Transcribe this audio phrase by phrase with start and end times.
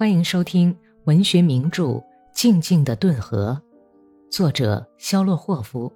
[0.00, 0.74] 欢迎收听
[1.04, 1.84] 文学名著
[2.32, 3.60] 《静静的顿河》，
[4.34, 5.92] 作者肖洛霍夫，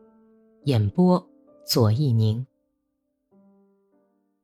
[0.64, 1.26] 演播
[1.64, 2.46] 左一宁。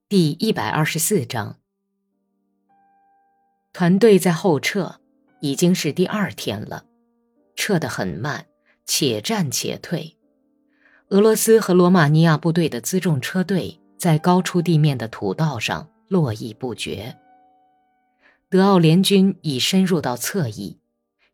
[0.09, 1.59] 第一百二十四章，
[3.75, 4.99] 团队在后撤，
[5.41, 6.87] 已经是第二天了，
[7.55, 8.47] 撤得很慢，
[8.87, 10.17] 且战且退。
[11.11, 17.15] 俄罗斯和罗马尼亚部队的辎重车队在高出地面的土道上络绎不绝。
[18.51, 20.77] 德奥联军已深入到侧翼，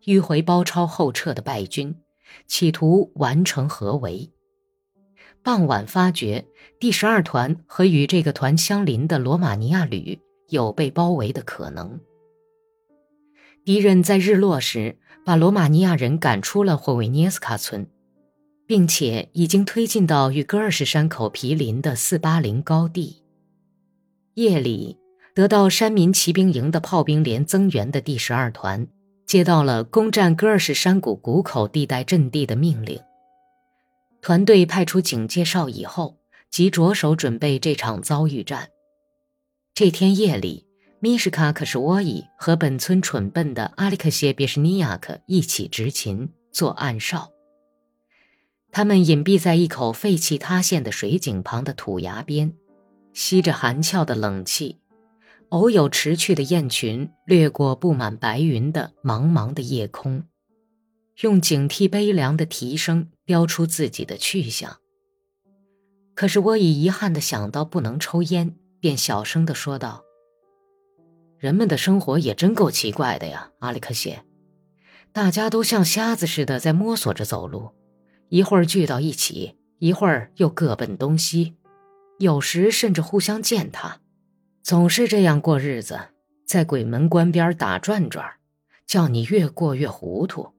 [0.05, 1.97] 迂回包抄后撤的败军，
[2.47, 4.31] 企图完成合围。
[5.43, 6.45] 傍晚发觉
[6.79, 10.21] 第十二团和与这个团相邻的罗马尼亚旅
[10.51, 11.99] 有被包围的可能。
[13.65, 17.89] 敌人在日落时把罗马尼亚人赶出了霍维涅斯卡村。
[18.67, 23.23] 并且已经推进到与戈尔什山口毗邻的四八零高地。
[24.35, 24.99] 夜里，
[25.37, 28.89] 得到山民骑兵营的炮兵连增援的第十二团，
[29.27, 32.99] 接到了攻占戈尔什山谷谷口地带阵地的命令。
[34.23, 36.17] 团队派出警戒哨以后，
[36.49, 38.71] 即着手准备这场遭遇战。
[39.75, 40.65] 这天夜里，
[41.01, 47.31] 米什卡可什沃伊和本村蠢笨的阿里克谢别什尼亚克一起执勤做暗哨。
[48.73, 52.55] 他们隐蔽在一口废弃塌陷的水井旁的土崖边，
[53.13, 54.79] 吸着寒峭的冷气。
[55.57, 60.25] 偶有驰去的雁群掠过布满白云的茫茫的夜空，
[61.23, 64.77] 用警惕悲凉的啼声标出自己的去向。
[66.15, 70.05] 可是我已遗憾地想到不能抽烟，便小声地说道
[71.41, 74.25] ：“人们的生活也真够奇怪的呀，阿里克谢。
[75.11, 77.71] 大家都像瞎子似的在摸索着走路。”
[78.29, 81.55] 一会儿聚到一起，一会儿又各奔东西，
[82.19, 84.01] 有时甚至互相践踏，
[84.67, 85.97] 总是这样过日子，
[86.45, 88.29] 在鬼门关边打转转，
[88.85, 90.53] 叫你越过越糊涂。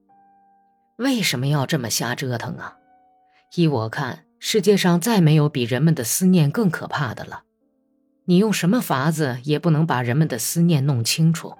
[0.96, 2.78] 为什么要这么瞎折腾啊？
[3.54, 7.42] 依我看，世界上再没有比人们的思念更可怕的了。
[8.24, 11.54] 你用什么法子也不能把人们的思念弄清楚。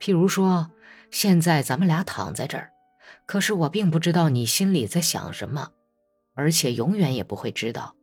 [0.00, 0.72] 譬如说，
[1.12, 2.72] 现在咱们俩躺在这儿。
[3.24, 5.70] 可是我并不知道你心里在想什么，
[6.34, 7.94] 而且永远也不会知道，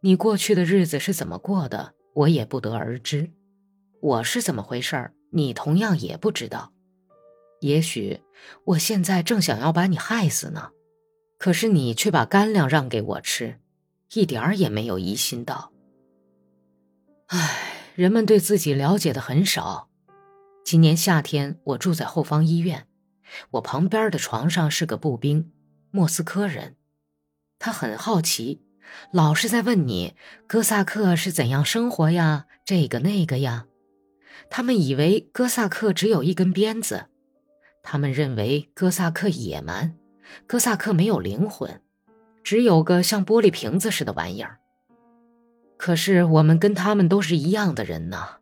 [0.00, 3.30] 你过去的日子是怎么过的，我也不得而知。
[4.00, 6.72] 我是怎么回事儿你同样也不知道。
[7.60, 8.20] 也许
[8.64, 10.70] 我现在正想要把你害死呢，
[11.38, 13.60] 可是你却把干粮让给我吃，
[14.14, 15.72] 一点儿也没有疑心到。
[17.26, 19.88] 唉，人们对自己了解的很少。
[20.64, 22.86] 今年夏天，我住在后方医院。
[23.52, 25.50] 我旁边的床上是个步兵，
[25.90, 26.76] 莫斯科人，
[27.58, 28.60] 他很好奇，
[29.10, 30.14] 老是在问你
[30.46, 33.66] 哥萨克是怎样生活呀，这个那个呀。
[34.50, 37.06] 他们以为哥萨克只有一根鞭子，
[37.82, 39.94] 他们认为哥萨克野蛮，
[40.46, 41.80] 哥萨克没有灵魂，
[42.42, 44.58] 只有个像玻璃瓶子似的玩意儿。
[45.76, 48.36] 可是我们跟他们都是一样的人呢，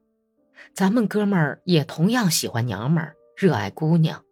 [0.74, 4.24] 咱们哥们儿也同样喜欢娘们儿，热爱姑娘。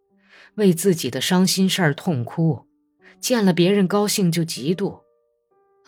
[0.55, 2.65] 为自己的伤心事儿痛哭，
[3.21, 5.01] 见了别人高兴就嫉妒。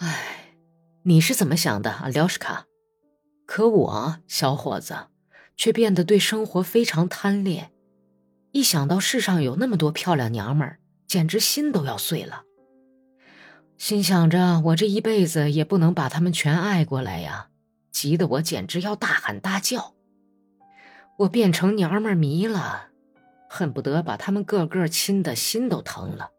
[0.03, 0.55] 唉，
[1.03, 2.65] 你是怎么想的，阿廖什卡？
[3.45, 4.95] 可我小伙子，
[5.55, 7.71] 却变得对生活非常贪恋。
[8.51, 12.45] 一想到世上有那么多漂亮娘们儿，简直心都要碎了。
[13.77, 17.49] 心想着我这一辈子也不能把她们全爱过来呀，
[17.91, 19.93] 急得我简直要大喊大叫。
[21.19, 22.87] 我变成娘们儿迷了。
[23.47, 26.31] 恨不得把他们个个亲的心都疼了。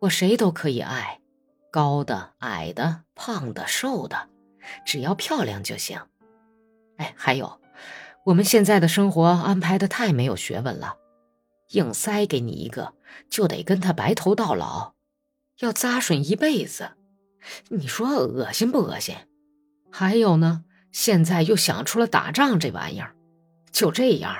[0.00, 1.20] 我谁都可以爱，
[1.70, 4.28] 高的、矮的、胖的、瘦的，
[4.84, 6.00] 只要漂亮就行。
[6.96, 7.60] 哎，还有，
[8.24, 10.96] 我们现在的生活安排的太没有学问了，
[11.70, 12.94] 硬塞给你一个，
[13.28, 14.94] 就得跟他白头到老，
[15.60, 16.92] 要扎顺一辈子。
[17.68, 19.14] 你说恶心不恶心？
[19.92, 23.14] 还有呢，现在又想出了打仗这玩意儿，
[23.70, 24.36] 就这样。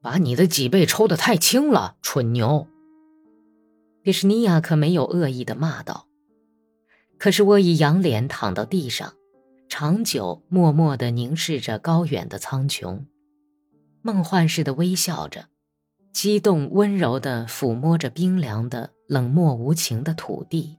[0.00, 2.68] 把你的脊背抽得太轻了，蠢牛！
[4.08, 6.06] 别什尼亚可没有恶意的骂道。
[7.18, 9.12] 可是我已仰脸躺到地上，
[9.68, 13.04] 长久默默地凝视着高远的苍穹，
[14.00, 15.48] 梦幻似的微笑着，
[16.10, 20.78] 激动温柔地抚摸着冰凉的、冷漠无情的土地。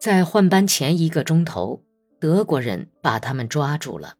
[0.00, 1.84] 在换班前一个钟头，
[2.18, 4.16] 德国人把他们抓住了。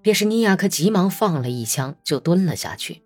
[0.00, 3.02] 别什尼亚克急忙放了一枪，就蹲了下去，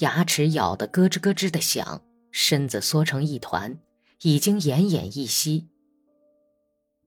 [0.00, 2.02] 牙齿咬得咯吱咯吱的响，
[2.38, 3.78] 身子缩成一团，
[4.20, 5.68] 已经奄奄一息。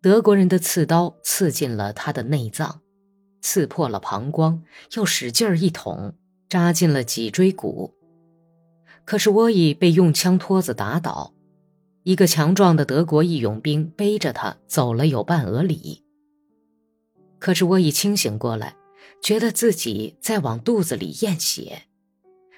[0.01, 2.81] 德国人的刺刀刺进了他的内脏，
[3.39, 4.63] 刺破了膀胱，
[4.95, 6.15] 又使劲儿一捅，
[6.49, 7.93] 扎进了脊椎骨。
[9.05, 11.35] 可是沃伊被用枪托子打倒，
[12.01, 16.03] 一个强壮的德国义勇兵背着他走了有半俄里。
[17.37, 18.75] 可是沃伊清醒过来，
[19.21, 21.83] 觉得自己在往肚子里咽血，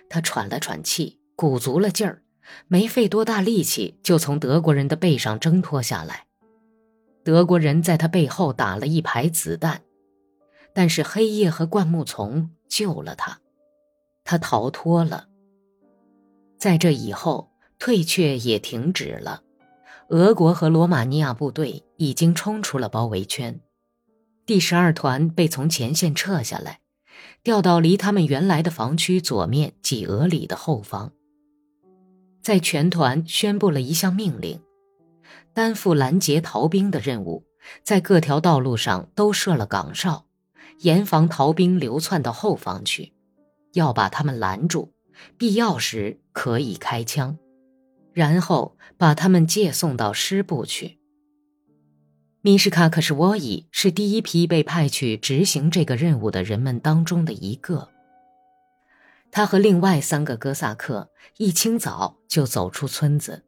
[0.07, 2.23] 他喘了喘气，鼓足了劲儿，
[2.67, 6.25] 没费多大力气就从德国人的背上挣脱下来。
[7.23, 9.81] 德国人在他背后打了一排子弹，
[10.73, 13.39] 但是黑夜和灌木丛救了他，
[14.23, 15.27] 他逃脱了。
[16.57, 19.43] 在这以后，退却也停止了。
[20.09, 23.61] 俄国和罗马尼亚部队已经冲出了包围圈，
[24.45, 26.79] 第十二团被从前线撤下来，
[27.43, 31.13] 调到离他们原来的防区左面几俄里的后方。
[32.41, 34.59] 在全团宣布了一项命令。
[35.53, 37.45] 担负拦截逃兵的任务，
[37.83, 40.25] 在各条道路上都设了岗哨，
[40.79, 43.13] 严防逃兵流窜到后方去，
[43.73, 44.93] 要把他们拦住，
[45.37, 47.37] 必要时可以开枪，
[48.13, 50.97] 然后把他们借送到师部去。
[52.43, 57.90] 米什卡克什沃伊是第一批被派去执行这个任务的人们当中的一个。
[59.31, 63.43] 他和另外三个哥萨克一清早就走出村子。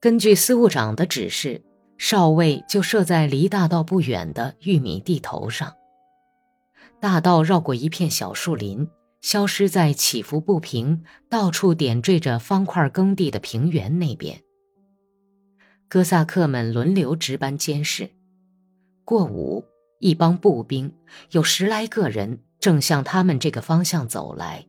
[0.00, 1.62] 根据司务长的指示，
[1.98, 5.74] 哨位就设在离大道不远的玉米地头上。
[7.00, 8.88] 大道绕过一片小树林，
[9.20, 14.40] 消失在起伏不平、到处点缀着方块耕地的平原那边。
[15.88, 18.10] 哥萨克们轮流值班监视。
[19.04, 19.64] 过午，
[19.98, 20.94] 一帮步兵
[21.30, 24.66] 有十来个人正向他们这个方向走来。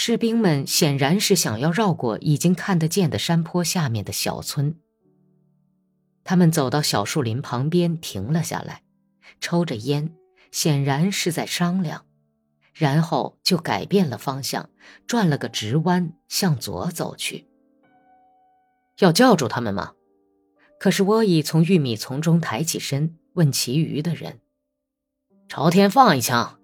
[0.00, 4.76] 士兵们显然是想要绕过已经看得见的山坡下面的小村。
[6.22, 8.84] 他们走到小树林旁边停了下来，
[9.40, 10.14] 抽着烟，
[10.52, 12.06] 显然是在商量，
[12.72, 14.70] 然后就改变了方向，
[15.08, 17.48] 转了个直弯向左走去。
[19.00, 19.94] 要叫住他们吗？
[20.78, 24.38] 可是沃伊从玉米丛中抬起身，问其余的人
[25.50, 26.60] ：“朝天放一枪！”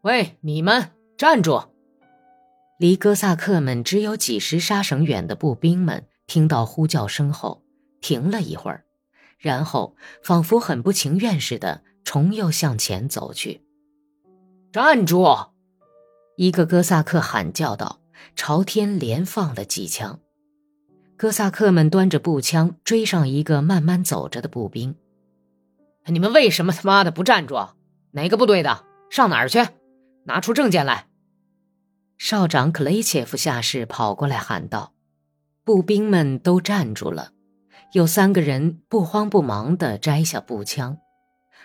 [0.00, 1.73] 喂，你们站住！
[2.78, 7.62] 离哥萨克们只有几十沙绳远的步兵们听到呼叫声后，
[8.00, 8.84] 停了一会儿，
[9.38, 13.62] 然后仿佛很不情愿似的，重又向前走去。
[14.72, 15.24] 站住！
[16.36, 18.00] 一个哥萨克喊叫道，
[18.34, 20.18] 朝天连放了几枪。
[21.16, 24.96] 哥萨克们端着步枪追上一个慢慢走着的步兵。
[26.06, 27.54] 你们为什么他妈的不站住？
[28.10, 28.84] 哪个部队的？
[29.10, 29.64] 上哪儿去？
[30.24, 31.06] 拿出证件来！
[32.16, 34.92] 少长克雷切夫下士跑过来喊道
[35.64, 37.32] ：“步兵们都站住了，
[37.92, 40.98] 有三个人不慌不忙地摘下步枪，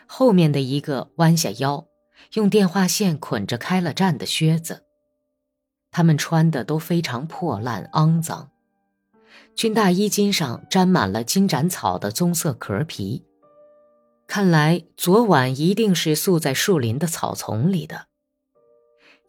[0.06, 1.86] 后面的一个弯下腰，
[2.34, 4.84] 用电话线捆着开了战的靴子。
[5.92, 8.52] 他们穿的都非常破烂肮脏，
[9.56, 13.24] 军大衣襟上沾满了金盏草的棕色壳皮，
[14.28, 18.08] 看来昨晚一定是宿在树林的草丛里的。”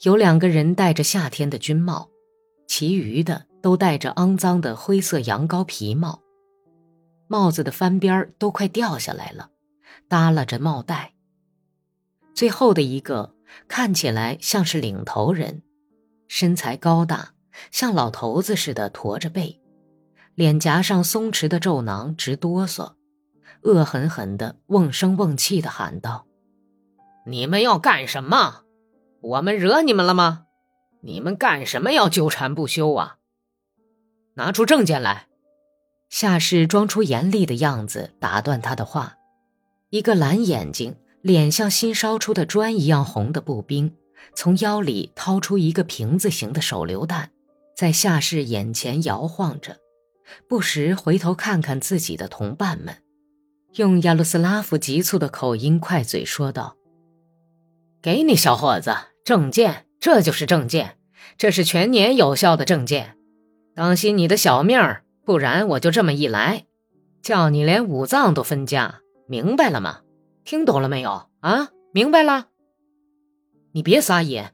[0.00, 2.08] 有两个人戴着夏天的军帽，
[2.66, 6.22] 其余的都戴着肮脏的灰色羊羔皮帽，
[7.28, 9.50] 帽子的翻边都快掉下来了，
[10.08, 11.12] 耷拉着帽带。
[12.34, 13.34] 最后的一个
[13.68, 15.62] 看起来像是领头人，
[16.28, 17.34] 身材高大，
[17.70, 19.60] 像老头子似的驼着背，
[20.34, 22.94] 脸颊上松弛的皱囊直哆嗦，
[23.64, 26.26] 恶狠狠地、瓮声瓮气地喊道
[27.26, 28.62] ：“你们要干什么？”
[29.22, 30.46] 我们惹你们了吗？
[31.02, 33.18] 你们干什么要纠缠不休啊？
[34.34, 35.28] 拿出证件来！
[36.08, 39.16] 夏氏装出严厉的样子，打断他的话。
[39.90, 43.94] 一个蓝眼睛、脸像新烧出的砖一样红的步兵，
[44.34, 47.30] 从腰里掏出一个瓶子形的手榴弹，
[47.76, 49.78] 在夏氏眼前摇晃着，
[50.48, 52.96] 不时回头看看自己的同伴们，
[53.74, 56.76] 用亚鲁斯拉夫急促的口音快嘴说道
[58.00, 60.96] ：“给你，小伙子。”证件，这就是证件，
[61.36, 63.16] 这是全年有效的证件。
[63.74, 66.66] 当心你的小命儿，不然我就这么一来，
[67.22, 70.00] 叫你连五脏都分家，明白了吗？
[70.44, 71.28] 听懂了没有？
[71.40, 72.48] 啊，明白了。
[73.72, 74.52] 你别撒野！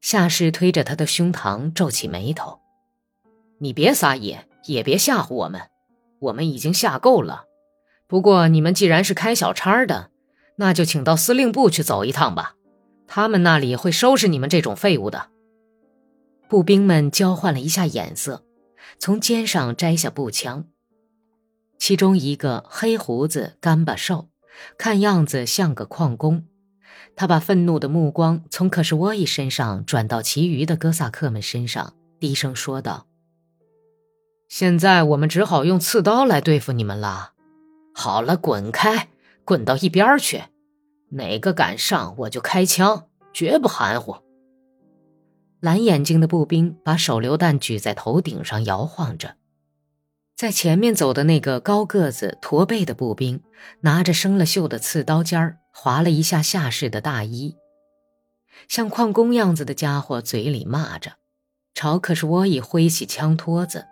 [0.00, 2.60] 夏氏推着他的胸膛，皱起眉头。
[3.58, 5.60] 你别撒野，也别吓唬我们，
[6.20, 7.44] 我们已经吓够了。
[8.06, 10.10] 不过你们既然是开小差的，
[10.56, 12.54] 那就请到司令部去走一趟吧。
[13.08, 15.30] 他们那里会收拾你们这种废物的。
[16.46, 18.44] 步兵们交换了一下眼色，
[18.98, 20.66] 从肩上摘下步枪。
[21.78, 24.28] 其中一个黑胡子、干巴瘦，
[24.76, 26.44] 看样子像个矿工，
[27.16, 33.06] 他把愤怒的目光从可什沃伊身上转到其余的哥萨克们身上，低声说道
[34.48, 37.32] ：“现在我们只好用刺刀来对付你们了。
[37.94, 39.08] 好了，滚开，
[39.44, 40.42] 滚到一边去！
[41.10, 44.16] 哪个敢上，我就开枪，绝不含糊。”
[45.60, 49.36] 蓝眼睛的步兵把手榴弹举在头顶上摇晃着，
[50.36, 53.42] 在前面走的那个高个子、驼背的步兵
[53.80, 55.58] 拿着生了锈的刺刀尖儿。
[55.80, 57.54] 划了一下下士的大衣，
[58.66, 61.12] 像矿工样子的家伙嘴里骂着，
[61.72, 63.86] 朝克什沃伊挥起枪托子。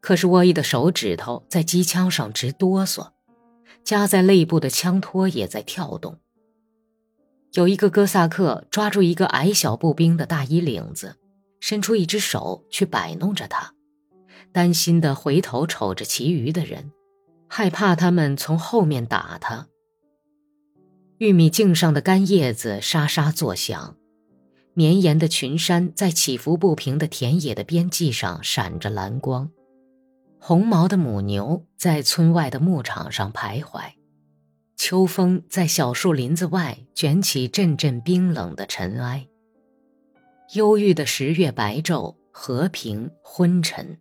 [0.00, 3.10] 克什沃伊的手指头在机枪上直哆嗦，
[3.84, 6.18] 夹在肋部的枪托也在跳动。
[7.54, 11.16] 有一个哥萨克抓住一个矮小步兵的大衣领子，
[11.60, 13.74] 伸出一只手去摆弄着他，
[14.50, 16.90] 担心的回头瞅着其余的人，
[17.48, 19.68] 害怕他们从后面打他。
[21.18, 23.96] 玉米茎上的干叶子沙沙作响，
[24.72, 29.48] 绵延的群山在起伏不平的田野的边际上闪着蓝光，
[30.40, 33.92] 红毛的母牛在村外的牧场上徘徊，
[34.76, 39.28] 秋风在小树林子外卷起阵阵冰冷的尘埃。
[40.54, 43.98] 忧郁的十月白昼，和平昏沉，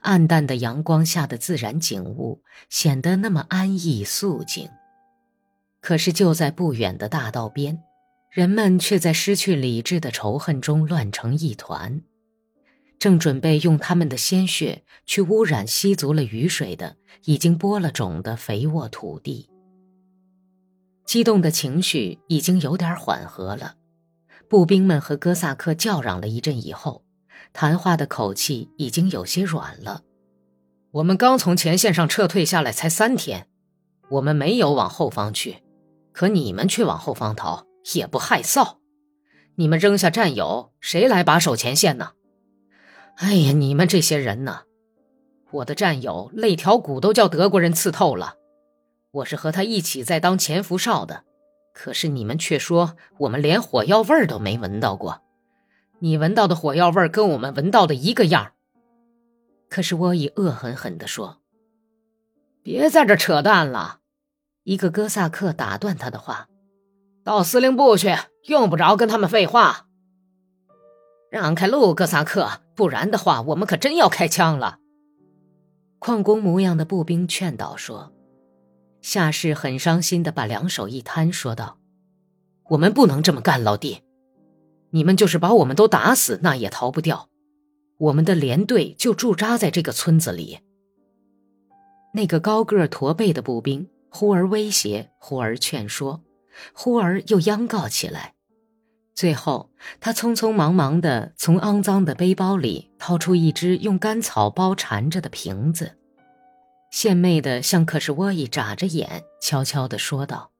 [0.00, 4.68] 暗淡的阳光下的自然景物显得那么安逸肃静。
[5.80, 7.82] 可是就在不远的大道边，
[8.30, 12.02] 人们却在失去理智的仇恨中乱成一团，
[12.98, 19.48] 正准备用他们的鲜血去污染吸足了雨水的、已经播了种的肥沃土地。
[21.04, 23.74] 激动的情绪已经有点缓和了，
[24.48, 27.04] 步兵们和哥萨克叫嚷了一阵以后，
[27.52, 30.02] 谈话的口气已经有些软了。
[30.92, 33.48] 我们刚从前线上撤退下来才三天，
[34.10, 35.62] 我们没有往后方去。
[36.12, 38.76] 可你们却往后方逃，也不害臊！
[39.54, 42.12] 你们扔下战友，谁来把守前线呢？
[43.16, 44.64] 哎呀，你们这些人呢！
[45.50, 48.34] 我的战友肋条骨都叫德国人刺透了，
[49.12, 51.24] 我是和他一起在当潜伏哨的。
[51.74, 55.22] 可是你们却说我们连火药味儿都没闻到过，
[56.00, 58.52] 你闻到的火药味儿跟我们闻到的一个样。
[59.70, 61.38] 可是我已恶狠狠地说
[62.62, 64.00] ：“别在这扯淡了。”
[64.64, 66.46] 一个哥萨克打断他的话
[67.24, 68.14] ：“到司令部去，
[68.44, 69.86] 用不着跟他们废话。
[71.30, 74.78] 让开路，哥萨克，不然的话，我们可真要开枪了。”
[75.98, 78.11] 矿工模样的步兵劝导说。
[79.02, 81.78] 夏氏很伤心的把两手一摊，说道
[82.70, 84.00] ：“我们不能这么干，老弟，
[84.90, 87.28] 你们就是把我们都打死，那也逃不掉。
[87.98, 90.60] 我们的连队就驻扎在这个村子里。”
[92.14, 93.88] 那个高个驼背的步兵。
[94.14, 96.22] 忽而威胁，忽而劝说，
[96.74, 98.34] 忽而又央告起来。
[99.14, 105.96] 最后，他匆匆忙忙地从肮脏的背包里掏出一只用干草包缠着的瓶子，
[106.92, 110.52] 献媚地向克什沃伊眨着眼，悄悄地说道：“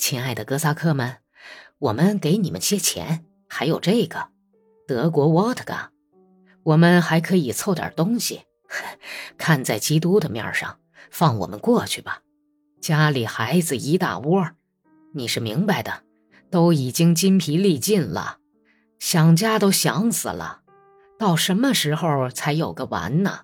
[0.00, 1.18] 亲爱的哥萨克们，
[1.78, 4.30] 我们给你们些钱，还有这个
[4.88, 5.92] 德国沃特嘎，
[6.62, 8.42] 我们还可以凑点东西。
[9.38, 10.80] 看在基督的面上。”
[11.10, 12.22] 放我们过去吧，
[12.80, 14.50] 家里孩子一大窝，
[15.12, 16.02] 你是明白的，
[16.50, 18.38] 都已经筋疲力尽了，
[18.98, 20.62] 想家都想死了，
[21.16, 23.43] 到什么时候才有个完呢？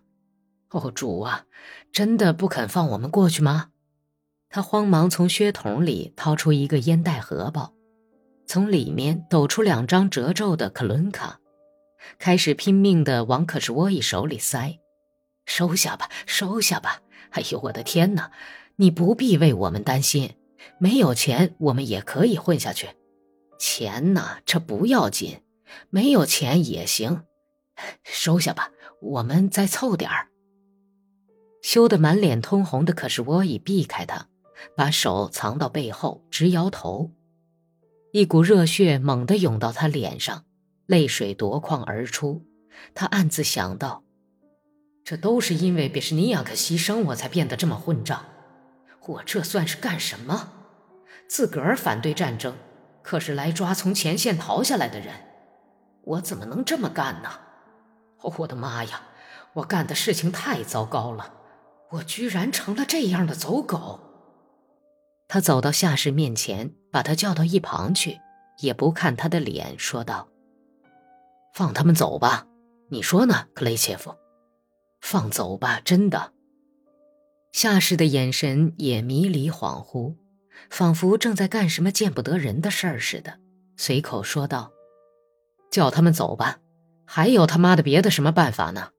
[0.71, 1.45] 哦，主啊，
[1.93, 3.71] 真的不肯放我们过去吗？
[4.49, 7.73] 他慌忙从靴筒里掏出一个烟袋荷包，
[8.47, 11.39] 从里面抖出两张褶皱的克伦卡，
[12.19, 14.79] 开始拼命地往可什沃伊手里塞，
[15.45, 17.01] 收下吧，收下吧。
[17.31, 18.33] 哎呦，我的天哪！
[18.77, 20.35] 你不必为我们担心，
[20.79, 22.89] 没有钱我们也可以混下去。
[23.59, 25.43] 钱呢，这不要紧，
[25.91, 27.25] 没有钱也行。
[28.03, 30.30] 收下吧，我们再凑点儿。
[31.63, 34.27] 羞得满脸通红的可是我已避开他，
[34.77, 37.11] 把手藏到背后，直摇头。
[38.13, 40.45] 一股热血猛地涌到他脸上，
[40.87, 42.45] 泪水夺眶而出。
[42.95, 44.03] 他暗自想到。
[45.05, 48.25] 这都是因为别什尼亚克牺牲，我才变得这么混账。
[49.07, 50.53] 我这算是干什么？
[51.29, 52.55] 自个儿反对战争，
[53.03, 55.15] 可是来抓从前线逃下来的人，
[56.03, 57.31] 我怎么能这么干呢？
[58.39, 59.03] 我的妈呀！
[59.55, 61.35] 我干的事情太糟糕了，
[61.93, 64.01] 我居然成了这样的走狗。
[65.29, 68.21] 他走到夏氏面前，把他叫到一旁去，
[68.59, 70.29] 也不看他的脸，说道
[71.55, 72.47] ：“放他们走吧，
[72.91, 74.15] 你说呢，克雷切夫？”
[75.01, 76.33] 放走吧，真的。
[77.53, 80.15] 夏氏的眼神也迷离恍惚，
[80.69, 83.39] 仿佛正在干什么见不得人的事儿似的，
[83.77, 84.71] 随口说道
[85.71, 86.59] ：“叫他们走吧，
[87.05, 88.91] 还有他妈的别的什么办法呢？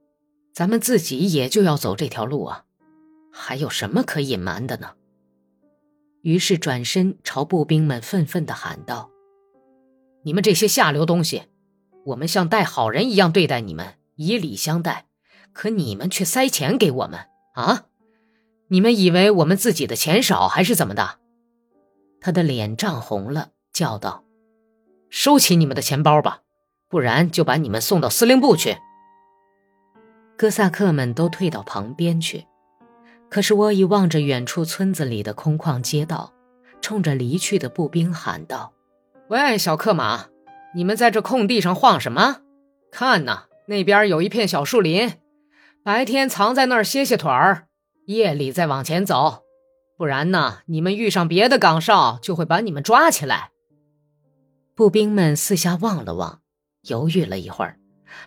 [0.54, 2.66] 咱们自己也就要走这条路啊，
[3.32, 4.94] 还有什么可隐瞒的呢？”
[6.22, 9.10] 于是转身朝步兵们愤愤地喊道
[10.24, 11.44] ：“你们这些下流东西！
[12.06, 15.08] 我们像待好人一样对待你们，以礼相待，
[15.54, 17.86] 可你们却塞钱给我们啊！
[18.68, 21.20] 你们以为我们自己的钱少还是怎么的？”
[22.22, 24.24] 他的脸涨红了，叫道
[25.10, 26.42] ：“收起你们的钱包吧，
[26.88, 28.78] 不然就把你们送到司令部去。”
[30.38, 32.46] 哥萨克们都退到旁边去。
[33.32, 36.34] 可是我已望着远处村子里的空旷街道，
[36.82, 38.74] 冲着离去的步兵喊道
[39.30, 40.26] ：“喂，小克马，
[40.76, 42.42] 你们在这空地上晃什么？
[42.92, 45.14] 看呐，那边有一片小树林，
[45.82, 47.68] 白天藏在那儿歇歇腿儿，
[48.08, 49.44] 夜里再往前走，
[49.98, 53.52] 不然呢，你们遇上别的岗哨，就会把你们抓起来。”
[54.76, 56.42] 步兵们四下望了望，
[56.82, 57.78] 犹豫了一会儿，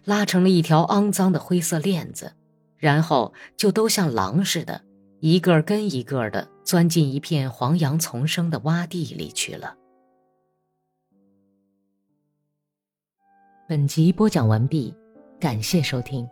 [0.06, 2.32] 拉成了一条肮脏的灰色链子，
[2.78, 4.80] 然后就都像狼似的。
[5.26, 9.74] 一个跟一个的钻进一片黄杨丛生的洼地里去了。
[13.66, 14.94] 本集播讲完毕，
[15.40, 16.28] 感谢收听。